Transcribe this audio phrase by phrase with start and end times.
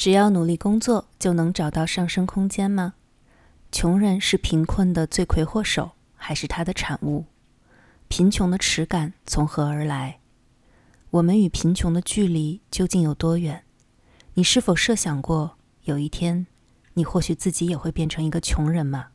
[0.00, 2.94] 只要努力工作，就能找到上升空间吗？
[3.70, 7.26] 穷人是贫困的罪魁祸首，还是他的产物？
[8.08, 10.20] 贫穷的耻感从何而来？
[11.10, 13.64] 我们与贫穷的距离究竟有多远？
[14.32, 16.46] 你是否设想过，有一天，
[16.94, 19.08] 你或许自己也会变成一个穷人吗？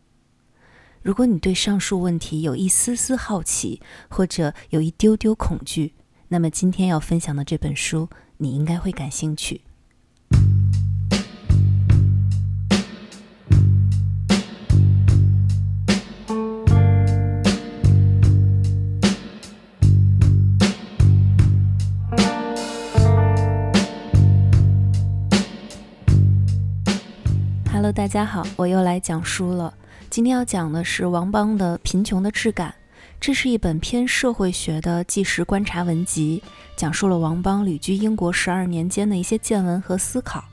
[1.01, 5.95] 如果你对上述问题有一丝丝好奇，或者有一丢丢恐惧，
[6.27, 8.07] 那么今天要分享的这本书，
[8.37, 9.61] 你应该会感兴趣。
[27.85, 29.71] Hello，大家好，我又来讲书了。
[30.09, 32.71] 今天要讲的是王邦的《贫穷的质感》，
[33.19, 36.41] 这是一本偏社会学的纪实观察文集，
[36.75, 40.43] 讲述了王邦旅居英国十二年间的一些见闻和思考。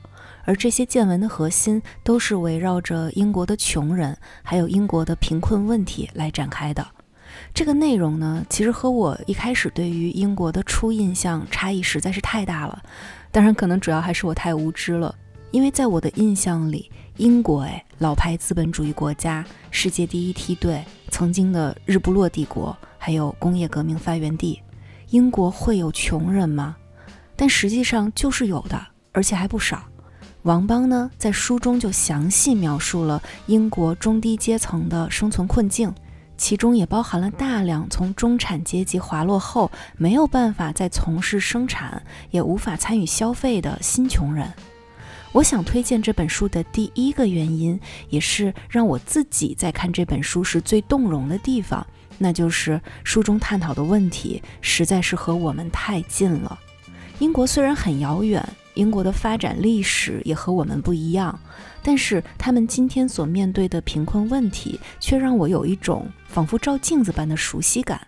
[0.45, 6.85] 而这些见闻的核心都是围绕着英国的穷人，还有英国的贫困问题来展开的。
[7.51, 12.83] 这个内容呢，其实和我一开始对于英国的初印象差异实在是太大了。
[13.31, 15.15] 当然，可能主要还是我太无知了，
[15.53, 16.91] 因为在我的印象里。
[17.17, 24.59] 英国哎，老牌资本主义国家，世界第一梯队，曾经的日不落帝国，还有工业革命发源地，
[25.11, 26.75] 英国会有穷人吗？
[27.35, 29.83] 但实际上就是有的，而且还不少。
[30.41, 35.93] 王邦呢，在书中就详细描述了英国中低阶层的生存困境，
[36.35, 44.51] 其中也包含了大量从中产阶级滑落后没有办法再从事生产，也无法参与消费的新穷人。
[45.33, 47.77] 我想推荐这本书的第一个原因，
[48.09, 51.85] 也是让我自己在看这本书时最动容的地方，
[52.19, 56.59] 那就是书中探讨的问题实在是和我们太近了。
[57.17, 61.37] 英国虽然很遥远，英国的发展历史也和我们不一样，
[61.81, 67.99] 但是他们今天所面对的贫困问题，却让我有一种仿佛照镜子般的熟悉感。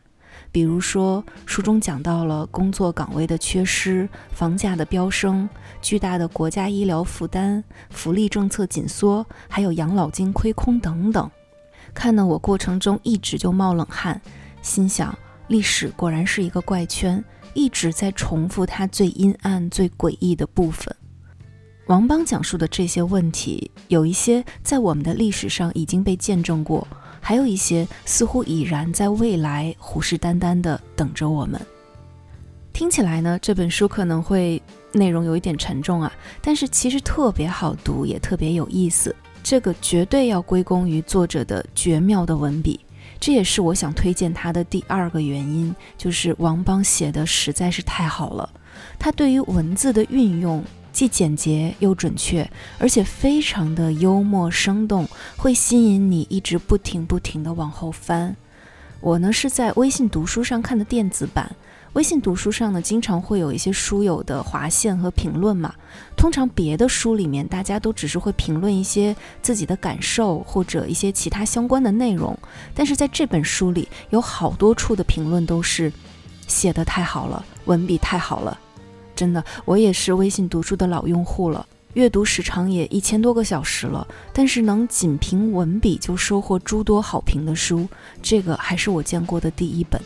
[0.55, 5.49] 比如说，书中讲到了工作岗位的缺失、房价的飙升、
[5.81, 11.29] 巨大的国家医疗负担、福利政策紧缩，还有养老金亏空等等。
[11.93, 14.21] 看得我过程中一直就冒冷汗，
[14.61, 15.13] 心想：
[15.49, 17.21] 历史果然是一个怪圈，
[17.53, 20.95] 一直在重复它最阴暗、最诡异的部分。
[21.87, 26.87] 王邦讲述的这些问题，有一些在我们的历史上已经被见证过。
[27.27, 31.59] 还有一些似乎已然在未来虎视眈眈地等着我们。
[32.71, 39.15] 听起来呢，这本书可能会内容有一点沉重啊，但是其实特别好读，也特别有意思。
[39.41, 42.79] 这个绝对要归功于作者的绝妙的文笔，
[43.19, 48.47] 这也是我想推荐他的第二个原因，就是王邦写的实在是太好了，
[48.99, 50.63] 他对于文字的运用。
[50.95, 58.33] 既简洁又准确，而且非常的幽默生动，会吸引你一直不停不停的往后翻。
[59.01, 61.53] 我呢是在微信读书上看的电子版，
[61.91, 65.75] 微信读书上呢经常会有一些书友的划线和评论嘛。
[66.15, 72.39] 通常别的书里面大家都只是会评论一些自己的感受或者一些其他相关的内容，
[72.73, 75.91] 但是在这本书里有好多处的评论都是
[76.47, 78.57] 写的太好了，文笔太好了。
[79.15, 84.05] 真的，我也是微信读书的老用户了，阅读时长也一千多个小时了。
[84.33, 87.87] 但是能仅凭文笔就收获诸多好评的书，
[88.21, 89.99] 这个还是我见过的第一本。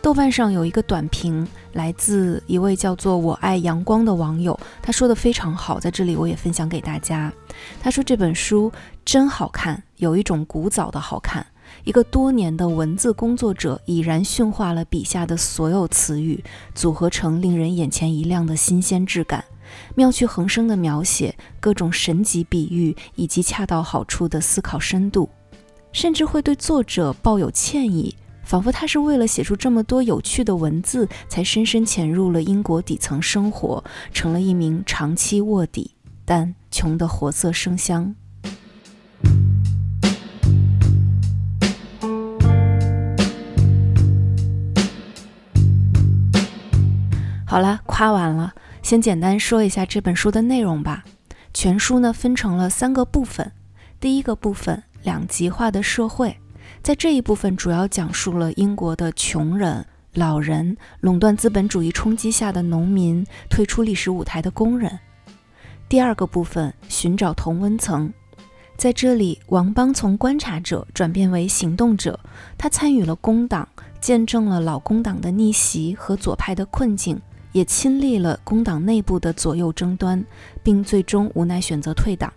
[0.00, 7.32] 豆瓣上有一个短评，来自一位叫做“我爱阳光”的网友，他说的非常好，在这里我也分享给大家。
[7.80, 8.72] 他说这本书
[9.04, 11.44] 真好看，有一种古早的好看。
[11.84, 16.42] 一个多年的文字工作者已然驯化了笔下的所有词语，
[16.74, 19.44] 组合成令人眼前一亮的新鲜质感，
[19.94, 25.28] 妙趣横生的描写，各种神级比喻，以及恰到好处的思考深度，
[25.92, 35.92] 甚至会对作者抱有歉意，仿佛他是为了写出这么多有趣的文字，才深深潜入了英国底层生活，成了一名长期卧底，
[36.24, 38.14] 但穷得活色生香。
[47.50, 48.52] 好了，夸完了，
[48.82, 51.02] 先简单说一下这本书的内容吧。
[51.54, 53.50] 全书呢分成了三个部分。
[53.98, 56.38] 第一个部分，两极化的社会，
[56.82, 64.98] 在这一部分主要讲述了英国的穷人、老人、垄断资本主义冲击下的农民、退出历史舞台的工人。
[65.88, 68.12] 第二个部分，寻找同温层，
[68.76, 72.20] 在这里，王邦从观察者转变为行动者，
[72.58, 73.66] 他参与了工党，
[74.02, 77.18] 见证了老工党的逆袭和左派的困境。
[77.52, 80.24] 也亲历了工党内部的左右争端，
[80.62, 82.32] 并最终无奈选择退党。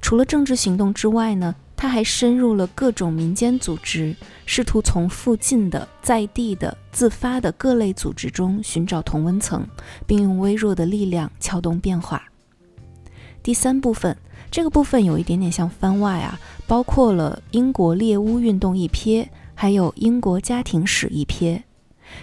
[0.00, 4.14] 除了政治行动之外呢，他还深入了各种民间组织，
[4.46, 9.66] 试图从附近的、在地的、自发的各类组织中寻找同温层，
[10.06, 12.22] 并用微弱的力量撬动变化。
[13.42, 14.16] 第三部分，
[14.50, 21.62] 这个部分有一点点像番外啊，包括了英国猎巫运动一瞥，还有英国家庭史一瞥。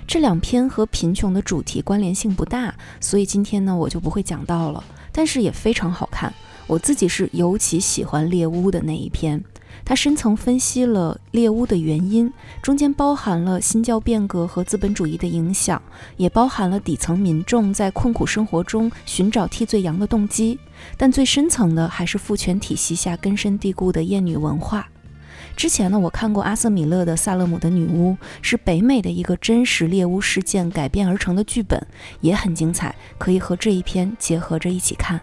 [0.08, 4.84] 这两篇和贫穷的主题关联性不大，所以今天呢我就不会讲到了。
[5.12, 6.34] 但是也非常好看，
[6.68, 9.44] 我自己是尤其喜欢猎巫的那一篇。
[9.84, 15.82] 它深层分析了猎巫的原因，中间包含了新教变革和资本主义的影响，
[16.18, 20.58] 也包含了底层民众在困苦生活中寻找替罪羊的动机。
[20.98, 24.88] 但最深层的还是父权体系下根深蒂固的厌女文化。
[25.56, 28.12] 之前呢，我看过阿瑟米勒的《萨勒姆的女巫》，
[28.42, 31.82] 是北美的一个真实猎巫事件改编而成的剧本，
[32.20, 35.22] 也很精彩，可以和这一篇结合着一起看。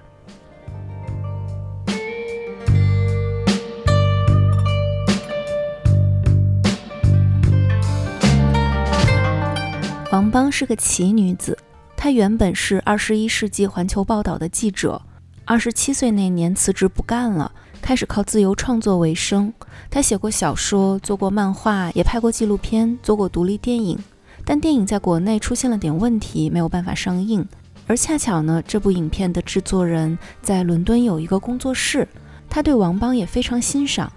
[10.11, 11.57] 王邦是个奇女子，
[11.97, 15.03] 她原本是二十一世纪环球报道的记者，
[15.45, 17.53] 二十七岁那年辞职不干了，
[17.83, 19.53] 开始靠自由创作为生。
[19.91, 23.99] 他写过小说，做过漫画，也拍过纪录片，做过独立电影。
[24.45, 27.47] 但电影在国内出现了点问题，没有办法上映。
[27.87, 32.09] 而恰巧呢，这部影片的制作人在伦敦有一个工作室，
[32.49, 34.11] 他对王邦也非常欣赏。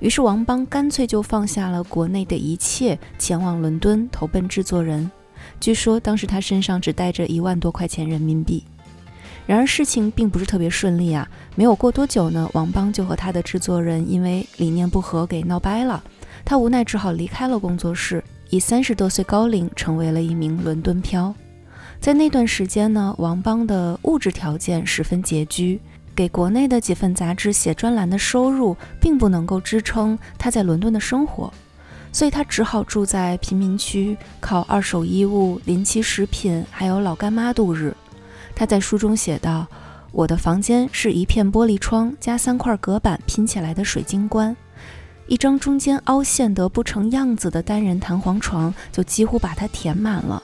[0.00, 5.10] 于是王邦干脆就放下了国内的一切，前往伦敦投奔制作人。
[5.60, 8.64] 据说当时他身上只带着一万多块钱人民币，
[9.50, 11.28] 然而事情并不是特别顺利啊。
[11.56, 16.00] 没有过多久呢，王邦就和他的制作人因为理念不合给闹掰了，
[16.44, 21.34] 他无奈只好离开了工作室，以三十多岁高龄成为了一名伦敦漂。
[21.98, 25.80] 在那段时间呢，王邦的物质条件十分拮据，
[26.14, 31.52] 给国内的几份杂志写专栏的收入并不能够支撑他在伦敦的生活。
[32.12, 37.92] 所以他只好住在贫民区，靠二手衣物、临期食品还有老干妈度日。
[38.60, 39.66] 他在书中写道
[40.12, 44.54] ：“我的房间是一片玻璃窗加三块隔板拼起来的水晶棺，
[45.28, 50.42] 一张中间凹陷得不成样子的单人弹簧床就几乎把它填满了。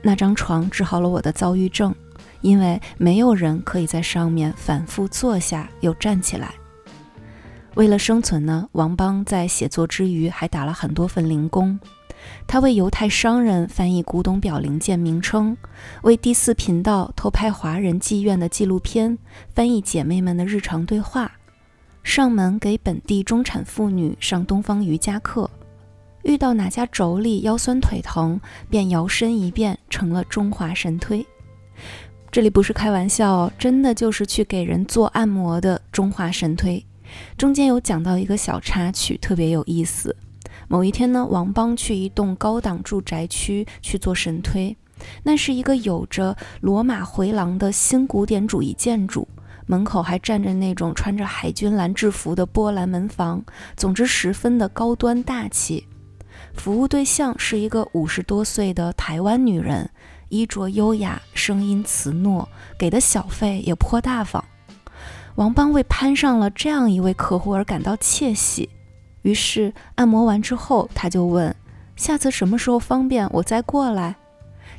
[0.00, 1.94] 那张床治好了我的躁郁症，
[2.40, 6.54] 因为没有人可以在上面反复坐下又站起来。”
[7.76, 11.78] 为了生存呢，王邦在写作之余还打了很多份零工。
[12.46, 15.56] 他为犹太商人翻译古董表零件名称，
[16.02, 19.18] 为第四频道偷拍华人妓院的纪录片，
[19.54, 21.32] 翻译姐妹们的日常对话，
[22.02, 25.50] 上门给本地中产妇女上东方瑜伽课。
[26.22, 28.40] 遇到哪家妯娌腰酸腿疼，
[28.70, 31.26] 便摇身一变成了中华神推。
[32.30, 36.84] 这里不是开玩笑，真的就是去给人做按摩的中华神推。
[37.36, 40.16] 中间有讲到一个小插曲，特别有意思。
[40.68, 44.76] 某一天呢，王邦去一栋高档住宅区去做神推，
[45.22, 49.28] 那是一个有着罗马回廊的新古典主义建筑，
[49.66, 53.44] 门口还站着那种穿着海军蓝制服的波兰门房，
[53.76, 55.86] 总之十分的高端大气。
[56.52, 59.90] 服务对象是一个五十多岁的台湾女人，
[60.28, 62.46] 衣着优雅，声音慈糯，
[62.78, 64.44] 给的小费也颇大方。
[65.36, 68.70] 王邦为攀上了这样一位客户而感到窃喜，
[69.24, 71.52] 于是按摩完之后，他就问
[71.96, 74.14] ：“下次什么时候方便，我再过来？”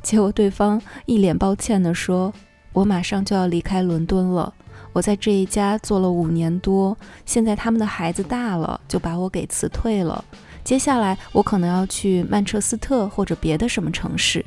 [0.02, 2.32] 结果对方一脸抱歉地说
[2.72, 4.54] ：“我马上就要离开伦敦了，
[4.94, 10.24] 我在这一家做了五年多，现在他们的孩子大了，就把我给辞退了。
[10.64, 14.46] 接下来我可能要去曼彻斯特或者别的什么城市。”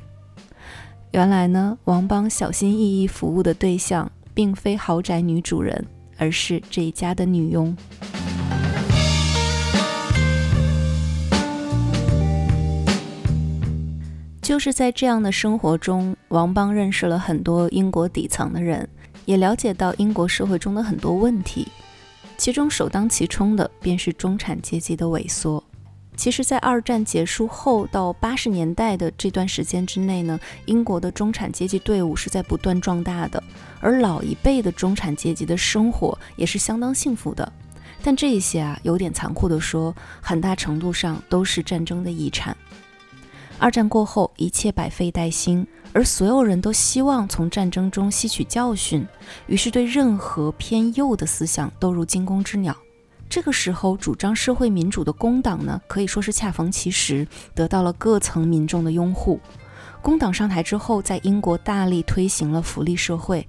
[1.11, 5.85] 原来呢，王邦小心翼翼服务的对象并非豪宅女主人。
[6.21, 7.77] 而是这一家的女佣。
[14.49, 18.89] 就是在这样的生活中，王邦认识了很多英国底层的人，
[19.27, 21.69] 也了解到英国社会中的很多问题，
[22.39, 25.63] 其中首当其冲的便是中产阶级的萎缩。
[26.17, 33.45] 其实，在二战结束后到八十年代的这段时间之内呢，英国的中产阶级队伍是在不断壮大的，
[33.81, 37.53] 而老一辈的中产阶级的生活也是相当幸福的。
[38.03, 42.57] 但这一些啊，有点残酷的说，很大程度上都是战争的遗产。
[43.59, 49.05] 二战过后，一切百废待兴，而所有人都希望从战争中吸取教训，
[49.49, 52.77] 于是对任何偏右的思想都如惊弓之鸟。
[53.29, 59.41] 这个时候，主张社会民主的工党呢，可以说是恰逢其时，得到了各层民众的拥护。
[60.01, 63.47] 工党上台之后，在英国大力推行了福利社会，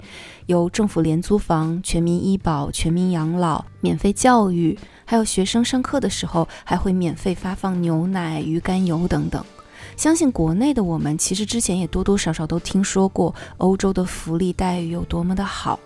[0.48, 9.46] 有政府廉租房、全民医保、全民养老、免费教育，还有学生上课的时候还会免费发放牛奶、鱼肝油等等。
[10.00, 15.78] 相信国内的我们其实之前也多多少少都听说过欧洲的福利待遇有多么的好。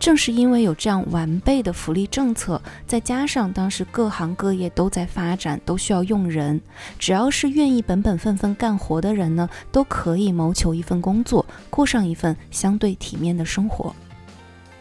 [0.00, 6.60] 正是因为有这样完备的福利政策，再加上当时各行各业都在发展，都需要用人，
[6.98, 13.94] 只要是愿意本本分分干活的人呢，都可以谋求一份工作，过上一份相对体面的生活。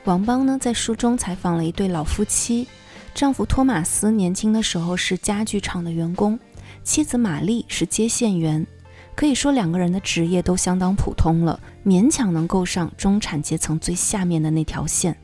[0.05, 2.67] 王邦呢，在书中采访了一对老夫妻，
[3.13, 6.39] 丈夫托马斯年轻的时候是家具厂的员工，
[6.87, 8.65] 妻子玛丽是接线员。
[9.13, 15.17] 可以说两个人的职业都相当普通了，勉强能够上中产阶层最下面的那条线。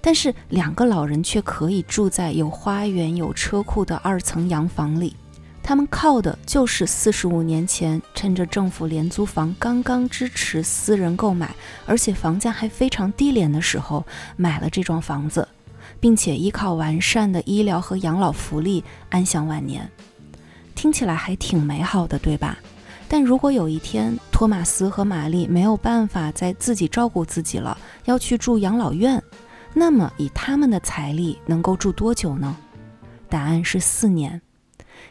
[0.00, 5.14] 但是两个老人却可以住在有花园、有车库的二层洋房里。
[5.62, 11.54] 他们靠的就是四十五年前趁着政府廉租房刚刚支持私人购买，
[11.86, 14.04] 而且房价还非常低廉的时候
[14.36, 15.46] 买了这幢房子，
[16.00, 19.88] 并且依靠完善的医疗和养老福利安享晚年。
[20.76, 22.56] 听起来还挺美好的，对吧？
[23.08, 29.20] 但如果有一天托马斯和玛丽没有办法再自己照顾自己了，要去住养老院，
[29.72, 32.56] 那么以他们的财力能够住多久呢？
[33.28, 34.40] 答案是四年，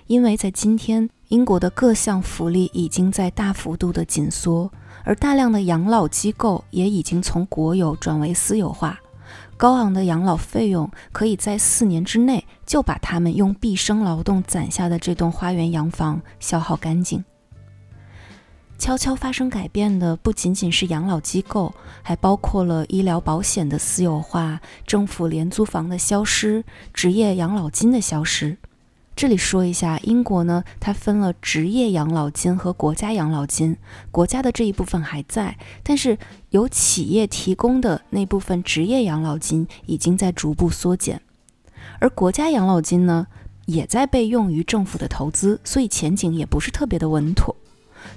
[0.08, 4.72] 因为在今天，英国的各项福利已经在大幅度的紧缩，
[5.04, 9.00] 而大量的养老机构也已经从国有转为私有化，
[9.58, 17.24] 高昂的养老费用可以在四年之内就把他们用毕生劳动攒下的这栋花园洋房消耗干净。
[18.78, 28.58] 悄悄发生改变的不仅仅是养老机构，还包括了医疗保险的私有化、政府廉租房的消失、职业养老金的消失。
[29.16, 33.78] 这里说一下，英国呢，它分了职业养老金和国家养老金，
[34.12, 36.18] 国家的这一部分还在，但是
[36.50, 41.22] 由企业提供的那部分职业养老金已经在逐步缩减，
[42.00, 43.28] 而国家养老金呢，
[43.68, 47.56] 也在被用于政府的投资，所以前景也不是特别的稳妥。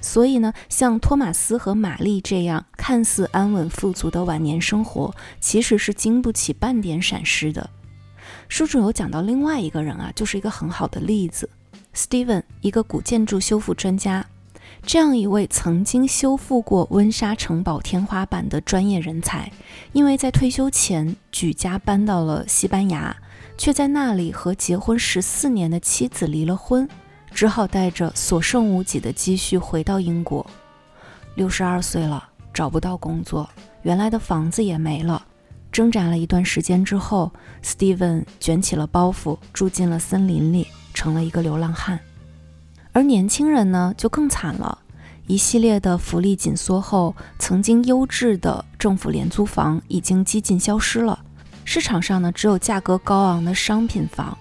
[0.01, 7.69] 所以呢，像托马斯和玛丽这样看似安稳富足的晚年生活，其实是经不起半点闪失的。
[8.49, 11.49] 书中有讲到另外一个人啊，就是一个很好的例子
[11.95, 14.25] ，Steven，一个古建筑修复专家。
[14.81, 19.51] 这样一位曾经修复过温莎城堡天花板的专业人才，
[19.93, 23.15] 因为在退休前举家搬到了西班牙，
[23.57, 26.89] 却在那里和结婚十四年的妻子离了婚。
[27.31, 30.45] 只好带着所剩无几的积蓄回到英国。
[31.35, 33.47] 六十二岁了，找不到工作，
[33.83, 35.23] 原来的房子也没了。
[35.79, 37.31] 挣扎了一段时间之后
[37.63, 41.97] ，Steven 卷起了包袱，住进了森林里，成了一个流浪汉。
[42.91, 44.77] 而年轻人呢，就更惨了。
[45.25, 51.17] 一系列的福利紧缩后，曾经优质的政府廉租房已经几近消失了。
[51.63, 54.37] 市场上呢，只有价格高昂的商品房。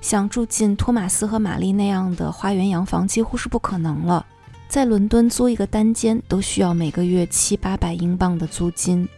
[0.00, 4.26] 想住进托马斯和玛丽那样的花园洋房几乎是不可能了。
[4.68, 9.08] 在伦敦租一个单间都需要每个月七八百英镑的租金，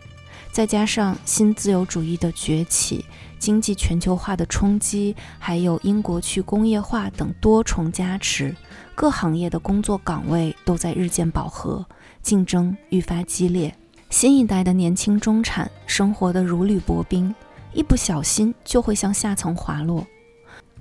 [0.53, 3.03] 再加上新自由主义的崛起、
[3.39, 8.55] 经济全球化的冲击，还有英国去工业化等多重加持，
[8.95, 11.87] 各行业的工作岗位都在日渐饱和，
[12.21, 13.75] 竞争愈发激烈。
[14.11, 17.35] 新一代的年轻中产生活的如履薄冰，
[17.73, 20.07] 一不小心就会向下层滑落。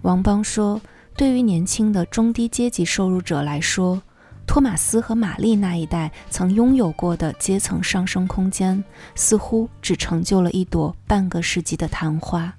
[0.01, 0.81] 王邦说
[1.15, 4.01] ：“对于年轻的中低阶级收入者来说，
[4.51, 8.83] 托马斯和玛丽那一代曾拥有过的阶层上升空间，
[9.15, 12.53] 似乎只成就了一朵半个世纪的昙花。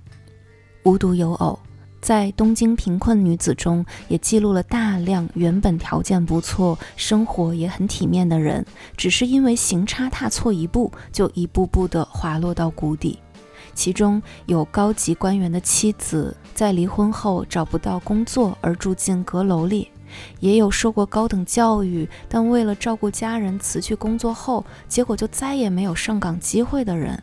[0.85, 1.59] 无独有偶，
[2.01, 8.65] 在东京贫困女子中，也记录了大量原本条件不错、生活也很体面的人，
[8.97, 13.19] 只是因为行差踏错一步，就一步步地滑落到谷底。”
[13.75, 19.89] 其中有高级官员的妻子在离婚后找不到工作而住进阁楼里，
[20.41, 27.23] 也有受过高等教育但为了照顾家人辞去工作后，结果就再也没有上岗机会的人。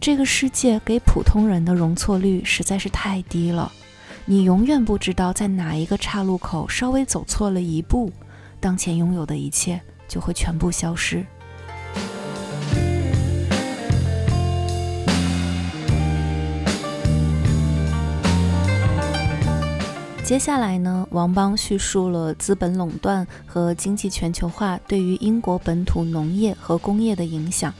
[0.00, 3.72] 这个世界给普通人的容错率实在是太低了，
[4.26, 8.12] 你永远不知道在哪一个岔路口稍微走错了一步，
[8.60, 11.26] 当前拥有的一切就会全部消失。
[20.28, 27.72] 接下来呢，王邦叙述了资本垄断和经济全球化对于英国本土农业和工业的影响。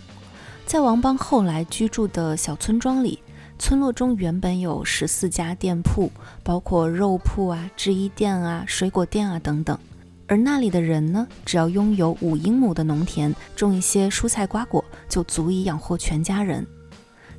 [0.65, 3.19] 在王邦后来居住的小村庄里，
[3.59, 6.11] 村落中原本有十四家店铺，
[6.43, 9.79] 包括肉铺啊、制衣店啊、水果店啊等等。
[10.27, 16.67] 而那里的人呢，只要拥有五英亩的农田，种一些蔬菜瓜果，就足以养活全家人。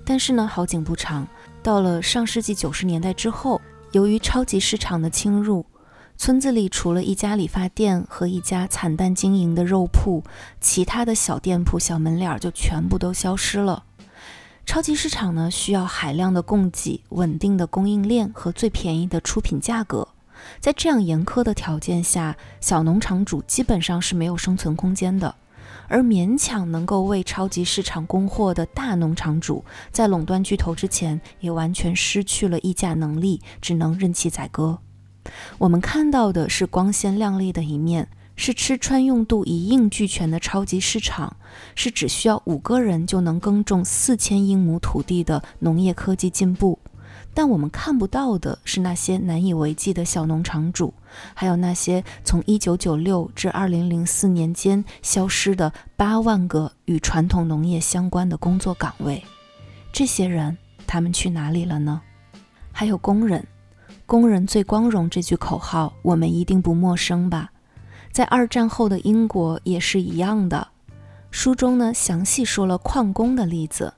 [0.06, 1.28] 但是呢，好景不长，
[1.64, 3.60] 到了上世纪九十年代之后，
[3.92, 5.66] 由于超级市场的侵入，
[6.16, 10.24] 村子里除了一家理发店和一家惨淡经营的肉铺，
[10.62, 13.84] 其他的小店铺、小门脸就全部都消失了。
[14.64, 20.08] 超级市场呢，需要海量的供给、稳定的供应链和最便宜的出品价格。
[20.60, 25.34] 在这样严苛的条件下，小农场主基本上是没有生存空间的。
[25.90, 34.80] 而勉强能够为超级市场供货的大农场主，在垄断巨头之前，也完全失去了议价能力，只能任其宰割。
[35.58, 41.36] 我们看到的是光鲜亮丽的一面，是吃穿用度一应俱全的超级市场，
[41.76, 46.80] 是只需要五个人就能耕种四千英亩土地的农业科技进步。
[47.34, 50.94] 但我们看不到的是那些难以为继的小农场主，
[51.34, 59.24] 还有那些从1996至2004年间消失的八万个与传统农业相关的工作岗位。
[59.94, 62.02] 这些人，他们去哪里了呢？
[62.72, 63.46] 还有工人
[64.06, 67.52] ，“工人最光荣”这句口号，我们一定不陌生吧？
[68.12, 70.68] 在二战后的英国也是一样的。
[71.32, 73.94] 书中呢，详细说了矿工的例子。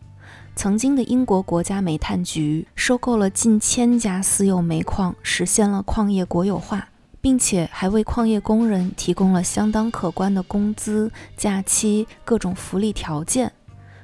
[0.56, 6.88] 曾经的英国国家煤炭局收购了近千家私有煤矿，实现了矿业国有化，
[7.20, 13.52] 并且还为矿业工人提供了相当可观的工资、假期、各种福利条件。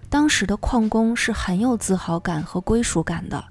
[0.09, 3.43] 当时的矿工是很有自豪感和归属感的，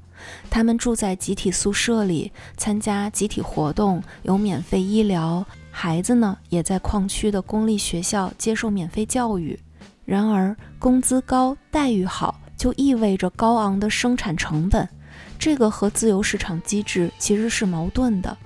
[0.50, 9.60] 他们住在集体宿舍里，参加集体活动，有免费医疗，孩子呢也在矿区的公立学校接受免费教育。
[10.06, 12.40] 然而，工资高，待遇好。
[12.56, 14.88] 就意味着高昂的生产成本，
[15.38, 18.36] 这个和自由市场机制其实是矛盾的。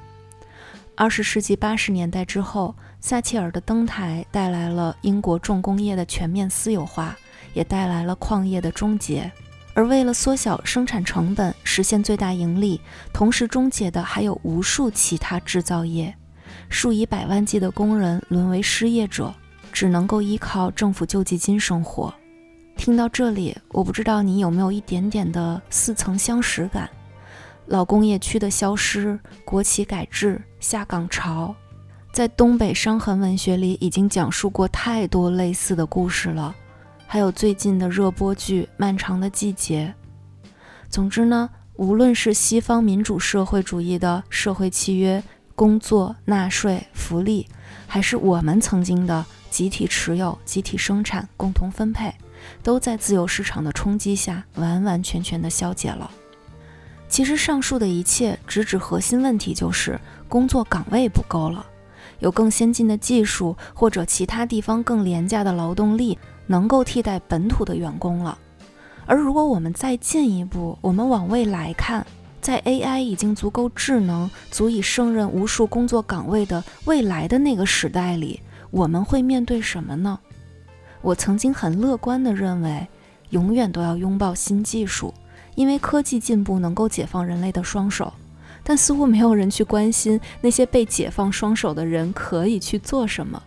[0.94, 7.16] 二十世纪八十年代之后，撒切尔的登台带来了英国重工业的全面私有化，
[7.54, 9.30] 也带来了矿业的终结。
[9.72, 12.80] 而为了缩小生产成本，实现最大盈利，
[13.14, 16.14] 同时终结的还有无数其他制造业，
[16.68, 19.32] 数以百万计的工人沦为失业者，
[19.72, 22.12] 只能够依靠政府救济金生活。
[22.80, 26.88] 听到这里，我不知道你有没有一点点的似曾相识感。
[27.66, 31.54] 老工业区的消失，国企改制，下岗潮，
[32.10, 36.56] 在东北伤痕文学里已经讲述过太多类似的故事了。
[37.06, 39.94] 还有最近的热播剧《漫长的季节》。
[40.88, 45.22] 总之呢，无论是西方民主社会主义的社会契约、
[45.54, 47.46] 工作、纳税、福利，
[47.86, 52.10] 还是我们曾经的集体持有、集体生产、共同分配。
[52.62, 56.10] 都在自由市场的冲击下完完全全的消解了。
[57.08, 61.66] 其实上述的一切直指核心问题，就是工作岗位不够了，
[62.20, 68.38] 有更先进的技术或者其他地方更廉价的劳动力能够替代本土的员工了。
[69.06, 72.06] 而如果我们再进一步，我们往未来看，
[72.40, 80.20] 在 AI 已经足够智能、足以胜任无数工作岗位的未来的那个时代里，我们会面对什么呢？
[81.02, 82.86] 我曾经很乐观地认为，
[83.30, 85.14] 永远都要拥抱新技术，
[85.54, 88.12] 因为科技进步能够解放人类的双手。
[88.62, 93.42] 但似乎没有人去关心那些被解放双手的人可以去做什么。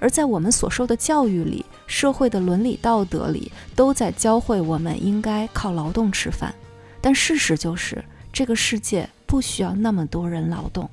[0.00, 6.52] 而在我们所受的教育里，社会的伦理道德里，都在教会我们应该靠劳动吃饭。
[7.00, 10.90] 但事实就是，这个世界不需要那么多人劳动，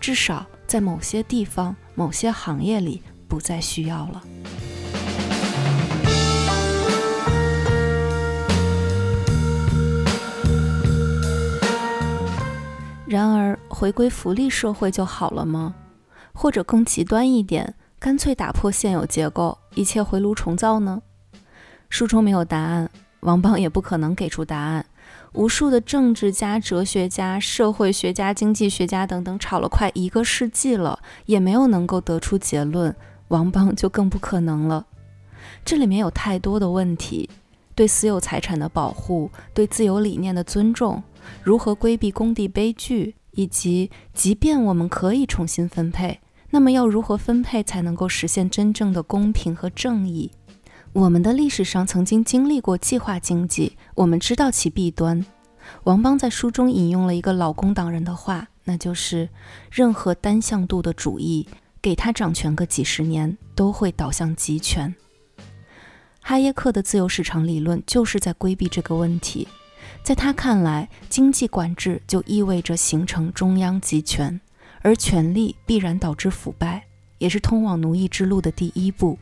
[0.00, 4.22] 至少在某些地方、某些行业里不再需要了。
[13.06, 15.74] 然而，回归福利社会就好了吗？
[16.32, 21.00] 或者更极端一点，干脆打破现有结构，一切回炉重造呢？
[21.88, 22.90] 书中没有答案，
[23.20, 24.84] 王邦也不可能给出答案。
[25.34, 32.94] 无数的政治家、哲学家、社会学家、经济学家等等吵了快一个世纪了，也没有能够得出结论。
[33.28, 34.84] 王邦就更不可能了。
[35.64, 37.30] 这里面有太多的问题：
[37.74, 41.02] 对私有财产的保护，对自由理念的尊重。
[41.42, 50.30] 如何规避工地悲剧，以及即便我们可以重新分配，那么要如何分配才能够实现真正的公平和正义？
[50.92, 55.24] 我们的历史上曾经经历过计划经济，我们知道其弊端。
[55.84, 59.28] 王邦在书中引用了一个老工党人的话，那就是
[59.70, 61.46] 任何单向度的主义，
[61.82, 64.94] 给他掌权个几十年，都会导向极权。
[66.22, 69.46] 哈耶克的自由市场理论就是在规避这个问题。
[70.06, 74.40] 在他看来，经济管制就意味着形成中央集权，
[74.80, 76.84] 而权力必然导致腐败。
[77.18, 79.18] 也是通往奴役之路的第一步。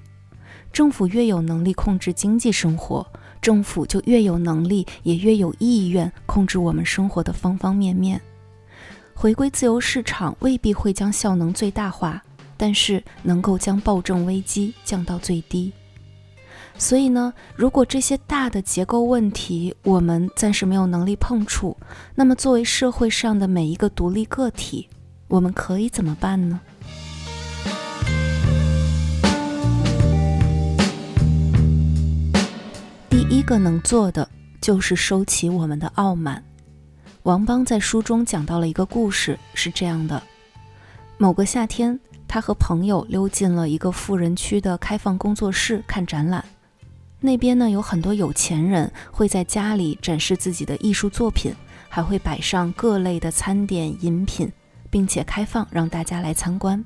[0.70, 3.06] 政府越有能力控制经济生活，
[3.40, 8.20] 政府就越有能力，也越有意愿控制我们生活的方方面面。
[9.14, 12.22] 回归自由市场未必会将效能最大化，
[12.58, 15.72] 但是能够将暴政危机降到最低。
[16.76, 21.76] 所以呢，如果这些大的结构问题我们暂时没有能力碰触，
[22.14, 24.88] 那么作为社会上的每一个独立个体，
[25.28, 26.60] 我们可以怎么办呢？
[33.08, 34.28] 第一个能做的
[34.60, 36.42] 就是收起我们的傲慢。
[37.22, 40.22] 王邦在书中讲到了一个故事，是这样的：
[41.16, 46.44] 某个夏天，他和朋友溜进了一个富人区的开放工作室看展览。
[47.24, 51.54] 那边呢有很多有钱人会在家里展示自己的艺术作品，
[51.88, 54.52] 还会摆上各类的餐点、饮品，
[54.90, 56.84] 并且开放让大家来参观。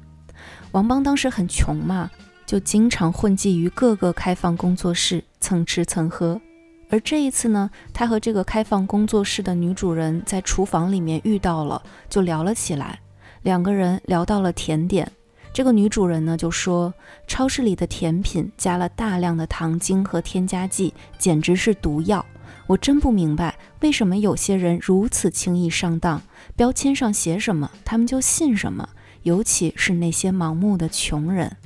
[0.71, 2.09] 王邦当时很穷嘛，
[2.47, 6.41] 就经常混迹于各个开放工作室蹭吃蹭喝。
[6.89, 13.01] 而这一次呢，他和这个开放工作室的女主人在厨房里面遇到了，就聊了起来。
[13.43, 15.11] 两个人聊到了甜点。
[15.53, 16.93] 这个女主人呢就说，
[17.27, 22.25] 超市里的甜品加了大量的糖精和添加剂，简直是毒药。
[22.67, 26.23] 我真不明白，为什么有些人如此轻易上当，
[26.55, 28.89] 标签上写什么，他们就信什么。
[29.25, 31.57] 尤其是那些盲目的穷人。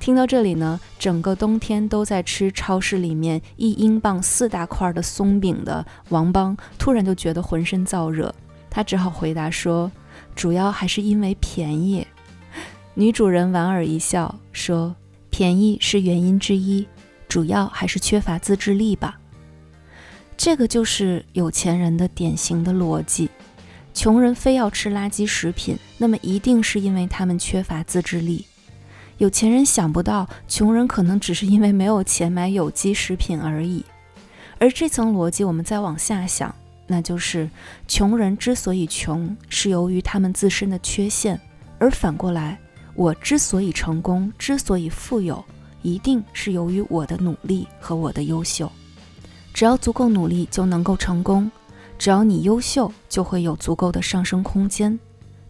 [0.00, 8.34] 听到这里呢，整个冬天都在吃超市里面一英镑四大块的松饼的王邦，突然就觉得浑身燥热。
[8.70, 9.90] 他只好回答说，
[10.34, 12.06] 主要还是因为便宜。
[12.98, 14.96] 女主人莞尔一笑，说
[15.28, 16.88] ：“便宜是原因之一，
[17.28, 19.20] 主要还是缺乏自制力吧。”
[20.34, 23.28] 这个就是有钱人的典型的逻辑。
[23.92, 28.46] 穷人非要吃垃圾食品，那么一定是因为他们缺乏自制力。
[29.18, 33.84] 有钱人想不到，穷人可能只是因为没有钱买有机食品而已。
[34.58, 36.54] 而这层逻辑，我们再往下想，
[36.86, 37.50] 那就是
[37.86, 41.38] 穷人之所以穷，是由于他们自身的缺陷，
[41.78, 42.58] 而反过来。
[42.96, 45.44] 我之所以成功，之所以富有，
[45.82, 48.72] 一定是由于我的努力和我的优秀。
[49.52, 51.50] 只要足够努力，就能够成功；
[51.98, 54.98] 只要你优秀，就会有足够的上升空间。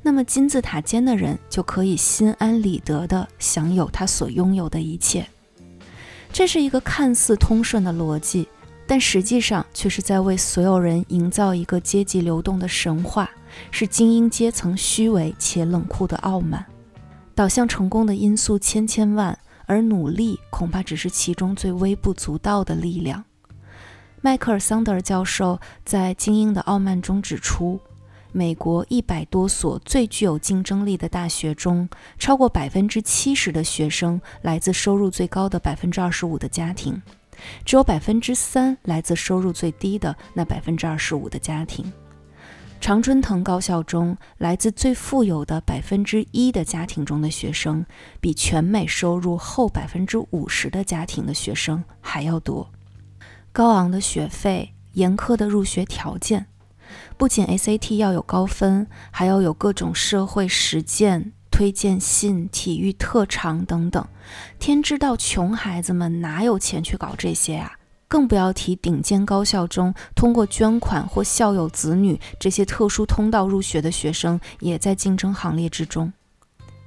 [0.03, 5.27] 那么金字塔尖的人就可以心安理得地享有他所拥有的一切。
[6.33, 8.49] 这是一个看似通顺的逻辑，
[8.87, 13.31] 但实际上却是在为所有人营造一个阶级流动的神话，
[13.71, 16.65] 是精英阶层虚伪且冷酷的傲慢。
[17.37, 23.23] 导向成功的因素千千万，而努力恐怕只是其中最微不足道的力量。
[24.23, 27.79] 迈克尔·桑德尔教授在《精英的傲慢》中指出，
[28.33, 31.87] 美国一百多所最具有竞争力的大学中，
[32.19, 37.01] 超过百分之七十的学生来自收入最高的百分之二十五的家庭，
[37.67, 41.93] 只有百分之三来自收入最低的那百分之二十五的家庭。
[42.81, 47.85] 常春藤高校中，来自最富有的百分之一的家庭中的学生，
[48.21, 52.71] 比全美收入后百分之五十的家庭的学生还要多。
[53.53, 56.47] 高昂的学费、严苛的入学条件，
[57.17, 64.07] 不仅 SAT 要有高分，还要有各种社会实践、推荐信、体育特长等等。
[64.61, 67.73] 天知道，穷孩子们哪有钱去搞这些啊？
[68.09, 76.13] 更不要提顶尖高校中通过捐款或校友子女这些特殊通道入学的学生，也在竞争行列之中。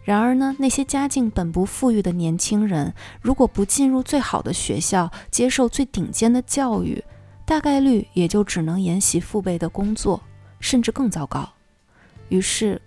[0.03, 7.03] 然而呢，那些家境本不富裕的年轻人，如果不进入最好的学校，接受最顶尖的教育，
[7.45, 10.19] 大概率也就只能沿袭父辈的工作，
[10.59, 11.47] 甚至更糟糕。
[12.29, 12.81] 于是，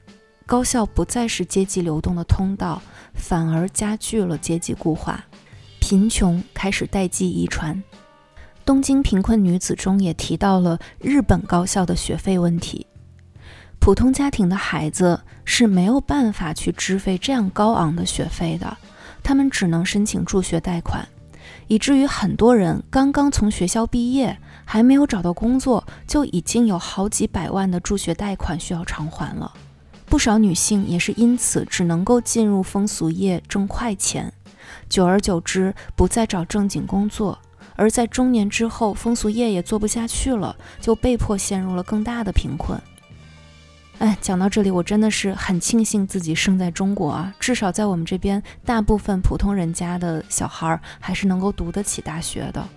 [0.46, 2.82] 高校不再是阶级流动的通道，
[3.14, 5.24] 反而加剧了阶级固化，
[5.78, 7.80] 贫穷开始代际遗传。
[8.64, 12.86] 东京贫困女子中也提到了日本高校的学费问题。
[13.80, 18.76] 普通家庭的孩子是没有办法去支付这样高昂的学费的，
[19.22, 21.06] 他们只能申请助学贷款，
[21.66, 29.52] 以至于很多人刚刚从学校毕业，还没有找到工作，就已经有好几百万的助学贷款需要偿还了。
[30.06, 34.32] 不少女性也是因此只能够进入风俗业挣快钱，
[34.88, 37.36] 久而久之不再找正经工作。
[37.76, 42.80] 而在中年之后，风俗业也做不下去了，就被迫陷入了更大的贫困。
[43.98, 52.68] 哎，讲到这里，我真的是很庆幸自己生在中国啊，至少在我们这边，大部分普通人家的小孩儿还是能够读得起大学的。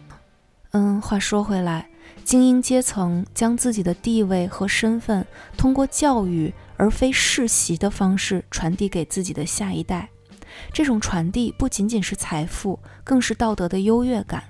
[0.71, 1.87] 嗯，话说回来，
[2.23, 5.25] 精英阶层将自己的地位和身份
[5.57, 10.09] 通过教育而非世袭的方式传递给自己的下一代，
[10.73, 14.43] 这种传递不仅仅是财富，更是道德的优越感。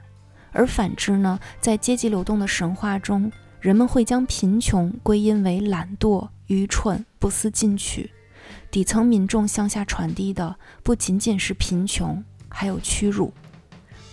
[0.55, 8.09] 而反之呢，在阶级流动的神话中，人们会将贫穷归因为懒惰、愚蠢、不思进取。
[8.71, 13.33] 底层民众向下传递的不仅仅是贫穷，还有屈辱。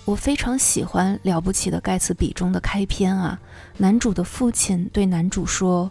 [0.05, 3.41] 我非常喜欢《了不起的盖茨比》中的开篇啊，
[3.77, 5.91] 男主的父亲对男主说：“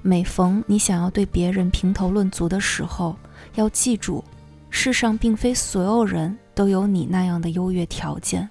[0.00, 3.14] 每逢你想要对别人评头论足的时候，
[3.56, 4.24] 要记住，
[4.70, 8.48] 世上并非所有人都有你那样的优越条件。”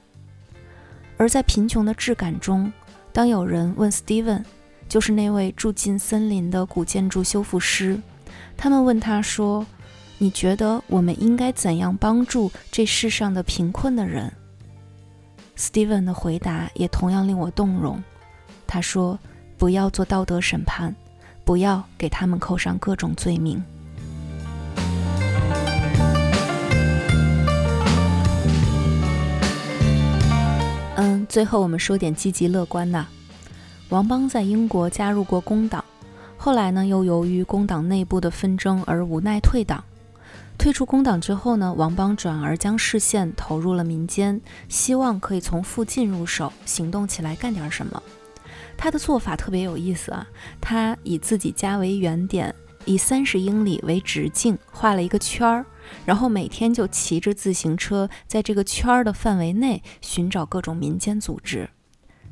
[1.20, 2.72] 而在贫穷的质感中，
[3.12, 4.42] 当有人问 Steven，
[4.88, 8.00] 就是那位住进森林的古建筑修复师，
[8.56, 9.68] 他们问他说
[10.18, 14.32] ：“你觉得我们应该怎样帮助这世上的贫困的人
[15.58, 18.02] ？”Steven 的回答也同样令我动容。
[18.66, 19.20] 他说
[19.60, 20.96] ：“不要做道德审判，
[21.44, 23.62] 不要给他们扣上各种罪名。”
[31.30, 33.06] 最后我们说点积极乐观的。
[33.89, 35.86] 王邦在英国加入过工党，
[36.38, 39.84] 后来呢，又由于工党内部的纷争而无奈退党。
[40.58, 48.02] 退出工党之后呢，王邦转而将视线投入了民间，希望可以从附近入手，行动起来干点什么。
[48.76, 50.28] 他的做法特别有意思啊，
[50.60, 52.54] 他以自己家为原点，
[52.86, 55.63] 以三十英里为直径，画了一个圈儿。
[56.06, 61.69] 然后每天就骑着自行车，在这个圈儿的范围内寻找各种民间组织。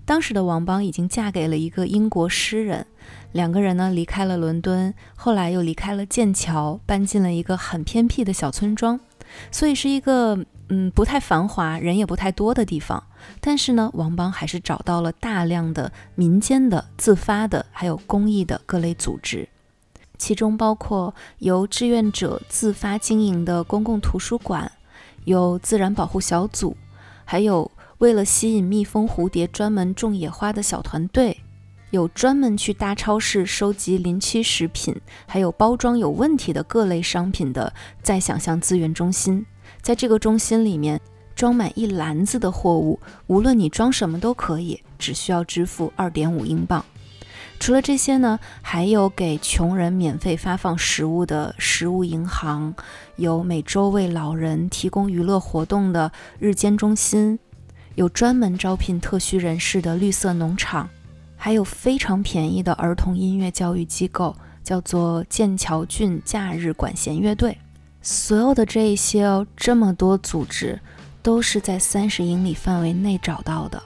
[0.05, 2.87] 当时的王邦已经嫁给了一个英国诗人，
[3.33, 8.97] 两个人呢离开了伦敦，后来又离开了剑桥，搬进了一个很偏僻的小村庄，
[9.51, 13.03] 所以是一个嗯不太繁华、人也不太多的地方。
[13.41, 19.49] 但是呢，王邦还是找到了大量的民间的、自发的，还有公益的各类组织。
[20.17, 24.71] 其中包括由志愿者自发经营的公共图书馆，
[25.25, 26.75] 有自然保护小组，
[27.23, 31.37] 还有为了吸引蜜蜂、蝴蝶专门种野花的小团队，
[31.91, 39.45] 有专门去大超市收集临期食品，还有包装有问题的各类商品的再想象资源中心。
[39.81, 40.99] 在这个中心里面，
[41.35, 46.83] 装满一篮子的货物，无论你装什么都可以，只需要支付二点五英镑。
[47.59, 52.73] 除了这些呢，还有给穷人免费发放食物的食物银行，
[53.17, 57.37] 有每周为老人提供娱乐活动的日间中心，
[57.95, 60.87] 有专门招聘特需人士的绿色农场，
[61.35, 67.57] 还有非常便宜的儿童音乐教育机构，叫做剑桥郡假日管弦乐队。
[68.01, 70.79] 所有的这一些哦，这么多组织，
[71.21, 73.81] 都是在三十英里范围内找到的。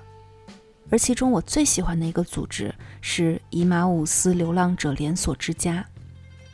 [0.91, 5.83] 而其中我最喜欢的一个组织是伊马伍斯流浪者连锁之家，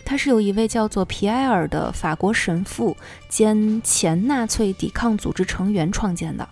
[0.05, 2.95] 它是由一位叫做皮埃尔的法国神父
[3.27, 6.47] 兼前纳粹抵抗组织成员创建的。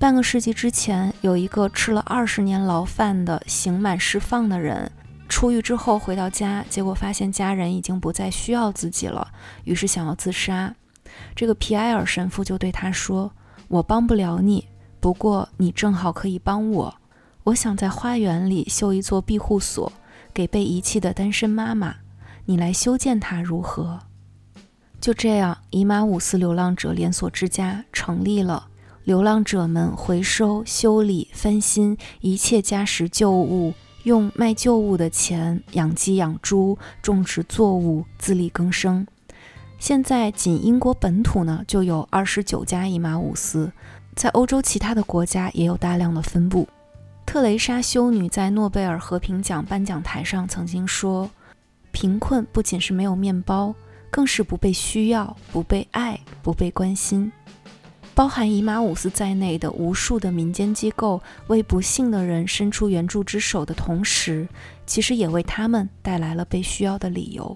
[0.00, 4.90] 半个世纪之前，有一个吃了二十年牢饭的刑满释放的人，
[5.28, 9.26] 出狱之后回到家，结果发现家人已经不再需要自己了，
[9.64, 10.74] 于是想要自杀。
[11.34, 13.32] 这个皮埃尔神父就对他说
[13.68, 14.68] ：“我帮不了你，
[15.00, 16.94] 不过你正好可以帮我。”
[17.48, 19.90] 我想在花园里修一座庇护所，
[20.34, 21.94] 给被遗弃的单身妈妈。
[22.44, 24.00] 你来修建它如何？
[25.00, 28.68] 就这样，伊马伍斯流浪者连锁之家成立了。
[29.04, 39.06] 流浪者们回收、修理、翻新一切家什旧物，用卖旧物的钱养鸡养猪、种植作物，自力更生。
[39.78, 43.72] 现在，仅英国本土呢就有二十九家伊马伍斯，
[44.14, 46.68] 在欧洲其他的国家也有大量的分布。
[47.28, 51.30] 特蕾莎修女在诺贝尔和平奖颁奖台上曾经说
[51.92, 53.74] ：“贫困不仅是没有面包，
[54.10, 57.30] 更是不被需要、不被爱、不被关心。”
[58.16, 64.48] 包含以马五斯在内的无数的民间机构为不幸的人伸出援助之手的同时，
[64.86, 67.54] 其实也为他们带来了被需要的理由。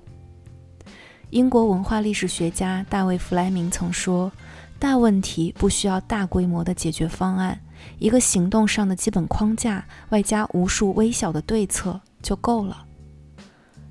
[1.30, 4.30] 英国文化历史学家大卫·弗莱明曾说
[4.78, 7.58] ：“大问题不需要大规模的解决方案。”
[7.98, 12.84] 一个行动上的基本框架，外加无数微小的对策就够了。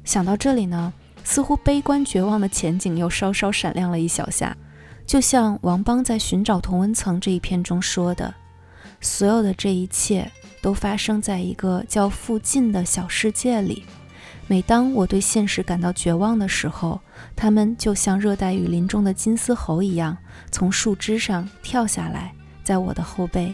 [0.03, 0.91] 想到这里呢，
[1.23, 4.55] 似乎悲观绝望的前景又稍稍闪亮了一小下。
[5.05, 8.33] 就像王邦在《寻找同温层》这一篇中说的
[9.01, 13.83] ：“所有的这一切都发生在一个叫附近的小世界里。
[14.47, 16.99] 每当我对现实感到绝望的时候，
[17.35, 20.17] 他们就像热带雨林中的金丝猴一样，
[20.51, 23.53] 从树枝上跳下来，在我的后背。”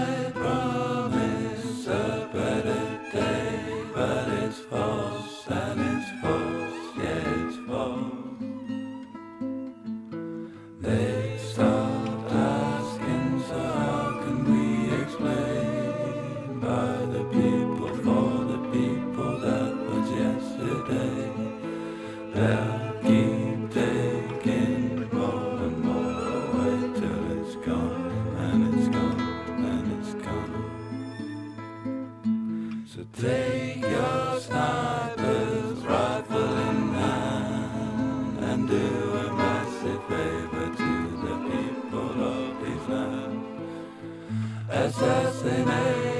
[44.71, 46.10] SSNA.